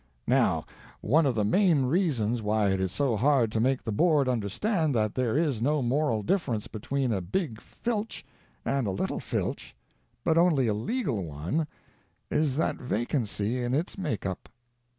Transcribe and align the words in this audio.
Now, 0.27 0.65
one 1.01 1.27
of 1.27 1.35
the 1.35 1.43
main 1.45 1.83
reasons 1.85 2.41
why 2.41 2.71
it 2.71 2.79
is 2.81 2.91
so 2.91 3.15
hard 3.15 3.51
to 3.51 3.59
make 3.59 3.83
the 3.83 3.91
Board 3.91 4.27
understand 4.27 4.95
that 4.95 5.13
there 5.13 5.37
is 5.37 5.61
no 5.61 5.83
moral 5.83 6.23
difference 6.23 6.65
between 6.65 7.13
a 7.13 7.21
big 7.21 7.61
filch 7.61 8.25
and 8.65 8.87
a 8.87 8.97
little 8.97 9.19
filch, 9.19 9.75
but 10.23 10.39
only 10.39 10.65
a 10.65 10.73
legal 10.73 11.23
one, 11.23 11.67
is 12.31 12.55
that 12.57 12.77
vacancy 12.77 13.61
in 13.63 13.75
its 13.75 13.95
make 13.95 14.25
up. 14.25 14.49